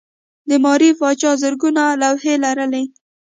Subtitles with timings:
[0.49, 2.83] د ماري پاچا زرګونه لوحې لرلې.